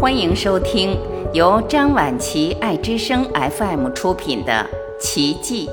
[0.00, 0.96] 欢迎收听
[1.34, 4.64] 由张晚琪爱之声 FM 出品的
[5.02, 5.66] 《奇迹》，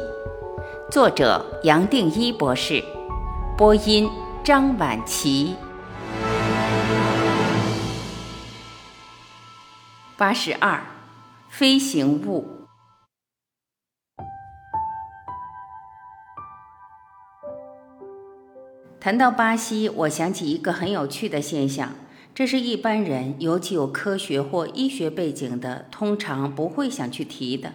[0.91, 2.83] 作者杨定一博士，
[3.55, 4.09] 播音
[4.43, 5.55] 张晚琪。
[10.17, 10.81] 八十二，
[11.47, 12.47] 飞行物。
[18.99, 21.91] 谈到巴西，我想起一个很有趣的现象。
[22.35, 27.71] 这是一般人，尤其有科学或医学背景的，通常不会想去提的。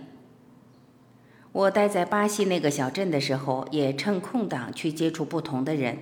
[1.50, 5.96] 我待在巴西那个小镇的时候，也趁空档去接触不同的人。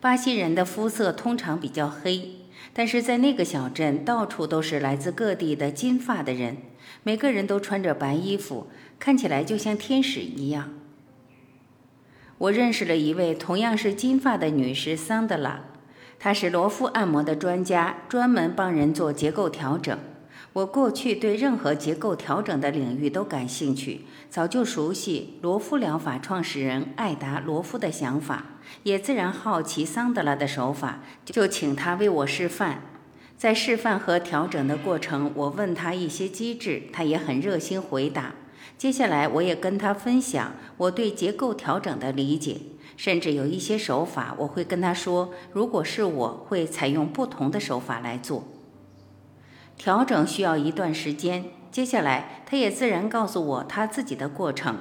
[0.00, 2.36] 巴西人的肤色通常比较黑，
[2.72, 6.58] 但是在那个小镇，到处都是来自各地的金发的人，
[7.02, 8.68] 每个人都穿着白衣服，
[9.00, 10.72] 看起来就像天使一样。
[12.38, 15.64] 我认识了一位同样是金发的女士桑德拉。
[16.18, 19.98] 他是罗夫按摩的专家，专门帮人做结构调整。
[20.54, 28.44] 我过去对任何结构调整的领域都感兴趣，早就熟悉罗夫疗法创始人艾达·罗夫的想法，
[28.84, 32.82] 也自然好奇桑德拉的手法，就请他为我示范。
[33.36, 38.34] 在示范和调整的过程，我问他一些机制，他也很热心回答。
[38.78, 42.58] 接下来，我也跟他分享我对结构调整的理解。
[42.96, 48.44] 甚至有一些手法，我会跟他说：“如果是我，会采用不同的手法来做。”
[49.76, 51.44] 调整需要一段时间。
[51.72, 54.76] 接下来，他也自然告诉我他自己的过程。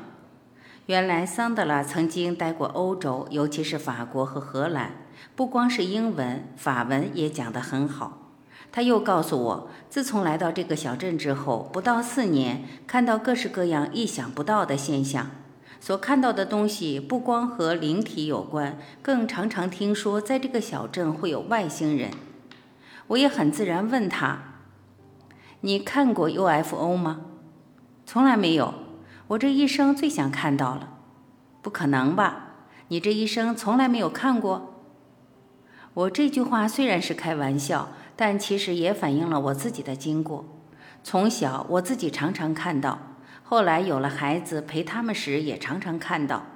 [0.85, 4.91] 原来，桑德拉曾经待过欧洲，尤其是法国和荷兰，
[5.35, 8.19] 不光是英文，法文也讲得很好。
[8.71, 15.31] 他又告诉我，自从来到这个小镇之后，不到四年，看到各式各样意想不到的现象。
[15.83, 22.09] 所看到的东西不光和灵体有关，更常常听说在这个小镇会有外星人。
[23.07, 24.61] 我也很自然问他
[25.59, 27.25] ：“你看过 UFO 吗
[28.07, 28.73] ？”“从来没有。
[29.27, 30.99] ”“我这一生最想看到了。
[31.61, 32.53] ”“不可能吧？
[32.87, 34.85] 你这一生从来没有看过？”
[35.95, 40.45] 我这句话虽然是开玩笑，但其实也反映了我自己的经过。
[41.03, 43.12] 从小我自己常常看到。
[43.43, 46.47] 后来有了孩子，陪他们时也常常看到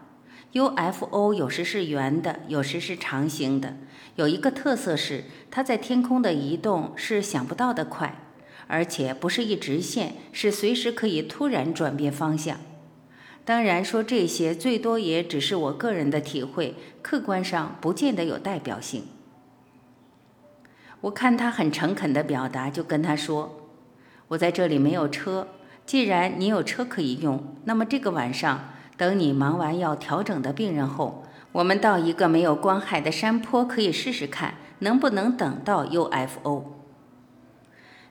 [0.53, 3.75] UFO，有时是圆的，有时是长形的。
[4.15, 8.15] 有一个特色是，它在天空的移动是想不到的快，
[8.67, 12.57] 而且不是一直线，是随时可以突然转变方向。
[13.45, 19.03] 当然说这些，最多也只是我个人的体会，客观上不见得有代表性。
[21.01, 23.69] 我看他很诚恳的表达，就跟他说
[24.29, 25.47] ：“我在这里没有车。”
[25.87, 36.73] 既然你有车可以用，那么这个晚上，等你忙完要调整的病人后，我们到一个没有光害的山坡，可以试试看能不能等到 UFO。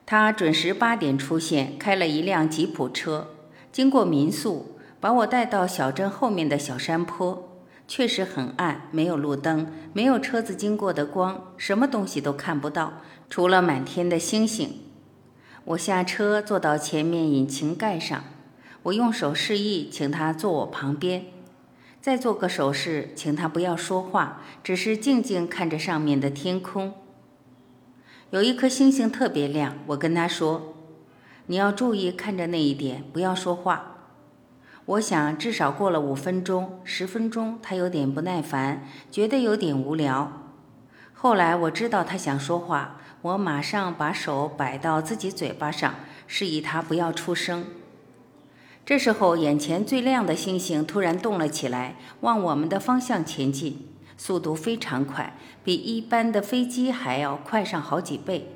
[0.07, 3.27] 他准时八点出现，开了一辆吉普车，
[3.71, 7.61] 经过民宿，把我带到小镇后面的小山坡。
[7.87, 12.93] 确实很暗，没有路灯，没有车子经过的光，什么东西都看不到，
[13.29, 14.86] 除了满天的星星。
[15.67, 18.23] 我下车，坐到前面引擎盖上。
[18.83, 21.25] 我用手示意，请他坐我旁边，
[21.99, 26.93] 再做个手势，请他不要说话，只是静静看着上面的天空。
[28.29, 30.73] 有一颗星星特别亮，我跟他说
[31.47, 33.97] ：“你要注意看着那一点，不要说话。”
[34.87, 40.31] 我想至少过了五分钟、十分钟，他有点不耐烦，觉得有点无聊。
[41.13, 43.01] 后来我知道他想说话。
[43.27, 45.95] 我马上把手摆到自己嘴巴上，
[46.27, 47.65] 示意他不要出声。
[48.85, 53.85] 这时候，眼前最亮的星星突然动了起来，往我们的方向前进，
[54.17, 58.49] 速度非常快，比一般的飞机还要快上好几倍。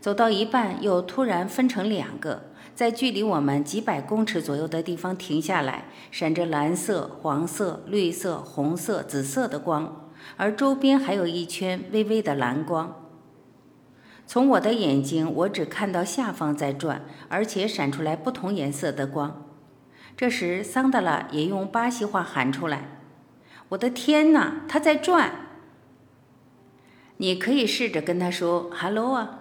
[0.00, 2.42] 走到一半，又突然分成两个，
[2.74, 13.07] 在距离我们几百公尺左右的地方停下来，闪着蓝色、黄色、绿色、红色、紫色的光，而周边还有一圈微微的蓝光。
[14.28, 19.46] 从我的眼睛，我只看到下方在转，而且闪出来不同颜色的光。
[20.18, 22.90] 这时，桑德拉也用巴西话喊出来
[23.70, 25.32] ：“我的天哪，它在转！”
[27.16, 29.38] 你可以试着跟他说 “hello” 啊。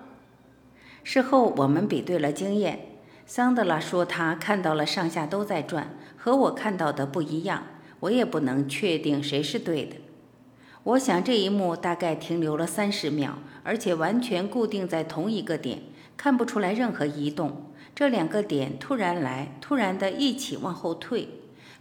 [1.03, 2.79] 事后我们比对了经验，
[3.25, 7.63] 桑德拉说他看到了上下都在转，和我看到的不一样。
[7.99, 9.97] 我也不能确定谁是对的。
[10.87, 15.81] 我想这一幕大概停留了三十秒，而且完全固定在同一个点，
[16.15, 17.73] 看不出来任何移动。
[17.93, 21.27] 这两个点突然来，突然的一起往后退，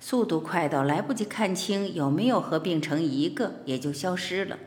[0.01, 4.59] 速度快到来不及看清有没有合并成一个，也就消失了。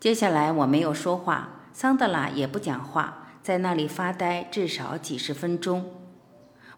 [0.00, 5.84] 接下来我没有说话，桑德拉也不讲话，在那里发呆至少几十分钟。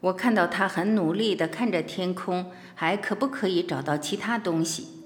[0.00, 4.97] 我看到他很努力地看着天空，还可不可以找到其他东西？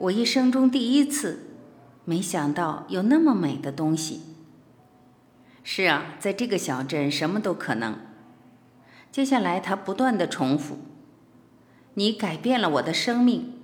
[0.00, 1.40] 我一生中第一次，
[2.06, 4.22] 没想到有那么美的东西。
[5.62, 7.98] 是啊，在这个小镇什么都可能。
[9.12, 10.78] 接下来他不断的重复
[11.94, 13.58] ：“你改变了我的生命。”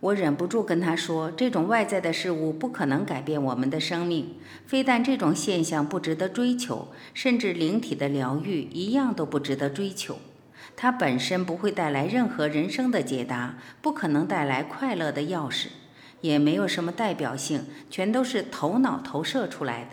[0.00, 4.34] 我忍不住跟他说：“这种外在的事物不可能改变我们的生命，
[4.66, 10.18] 非但这种现象不值得追求，甚至灵体的疗愈一样都不值得追求。
[10.76, 15.66] 它本身不会带来任何人生的解答，不可能带来快乐的钥匙，
[16.20, 19.90] 也没有什么代表性，全都是头脑投射出来的。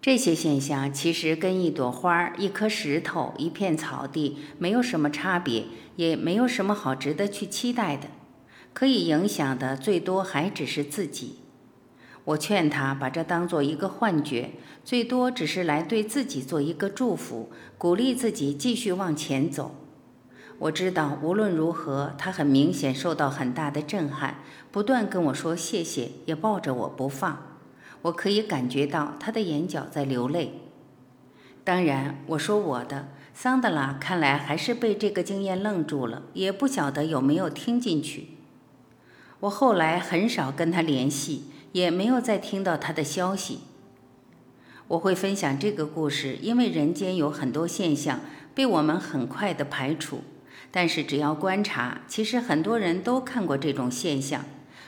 [0.00, 5.64] 这些现象其实跟一朵花、一颗石头、一片草地没有什么差别，
[5.96, 8.08] 也没有什么好值得去期待的。”
[8.72, 11.39] 可以影响的最多还只是自己。
[12.24, 14.50] 我劝他把这当做一个幻觉，
[14.84, 19.74] 最多只是来对自己做一个祝福，鼓励自己继续往前走。
[20.58, 24.36] 我知道无论如何，他很明显受到很大的震撼，
[24.70, 27.42] 不断跟我说谢谢，也抱着我不放。
[28.02, 30.60] 我可以感觉到他的眼角在流泪。
[31.64, 38.28] 当然，我说我的，桑德拉看来还是被这个经验愣住了，也不晓得有没有听进去。
[39.40, 43.60] 我后来很少跟他联系，也没有再听到他的消息。
[44.88, 48.20] 我会分享这个故事，因为人间有很多现象
[48.54, 50.22] 被我们很快的排除，
[50.70, 54.44] 但是只要观察，其实很多人都看过这种现象。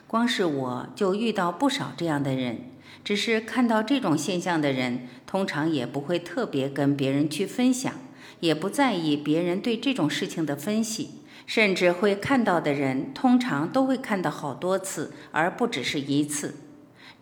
[0.08, 2.70] 光是我就遇到不少这样的人，
[3.04, 7.94] 只是看到这种现象的人，通常也不会特别跟别人去分享，
[8.40, 11.10] 也不在意别人对这种事情的分析。
[11.44, 16.54] 甚至会看到的人，通常都会看到好多次，而不只是一次。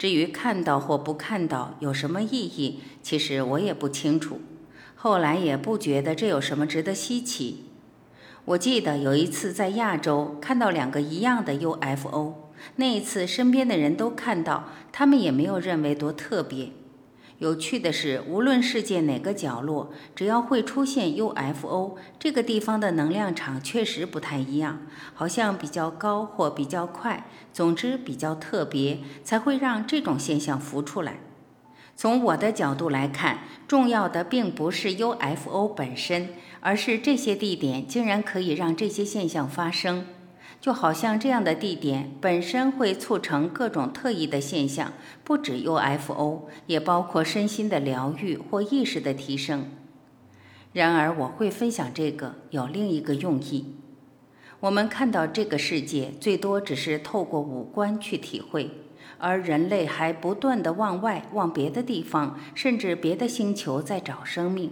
[0.01, 4.41] 至于看到或不看到有什么意义，其实我也不清楚。
[4.95, 7.67] 后来也不觉得这有什么值得稀奇。
[8.47, 16.71] 我记得有一次在亚洲看到两个一样的 UFO，那一次身边的人都看到，他们也没有认为多特别。
[17.41, 24.83] 有趣的是，无论世界哪个角落，只要会出现 UFO，这个地方的能量场确实不太一样，
[25.15, 31.21] 好像比较高或比较快，总之比较特别，才会让这种现象浮出来。
[31.97, 40.05] 从我的角度来看，重要的并不是 UFO 本身，而是这些地点竟然可以让这些现象发生。
[40.61, 44.93] 就好像这样的地点本身会促成各种特异的现象，
[45.25, 49.65] 不止 UFO，也包括身心的疗愈或意识的提升。
[50.73, 53.75] 然而，我会分享这个有另一个用意。
[54.61, 58.71] 我们看到这个世界，最多只是透过五官去体会，
[59.17, 64.71] 而人类还不断的往外、往别的地方，甚至别的星球在找生命。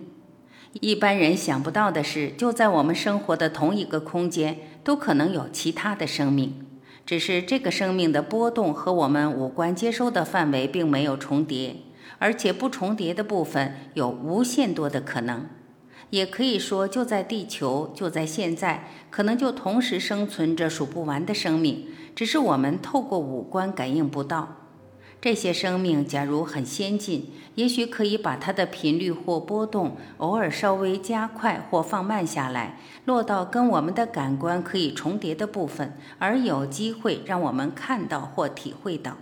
[0.81, 4.59] 一般人想不到的是，就在我们生活的同一个空间，
[4.89, 6.65] 都可能有其他的生命，
[7.05, 11.77] 只是这个生命的波动和我们五官接收的范围并没有重叠，
[12.19, 15.45] 而且不重叠的部分有无限多的可能。
[16.09, 24.68] 也可以说，就在地球，就在现在，可能就同时生存着数不完的生命，只是我们透过五官感应不到。
[25.21, 39.17] 这些生命，假如很先进，也许可以把它的频率或波动偶尔稍微加快或放慢下来，落到跟我们的感官可以重叠的部分，而有机会让我们看到或体会到。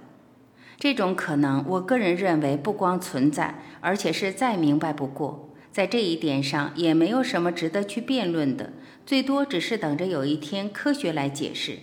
[0.78, 5.48] 这种可能，我个人认为不光存在，而且是再明白不过。
[5.72, 8.74] 在这一点上，也没有什么值得去辩论的，
[9.06, 11.78] 最多只是等着有一天科学来解释。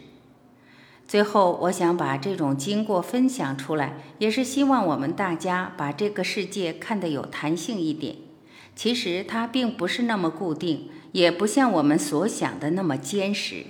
[1.07, 8.15] 最后，我想把这种经过分享出来，也是希望我们大家把这个世界看得有弹性一点。
[8.75, 13.65] 其实它并不是那么固定，也不像我们所想的那么坚实。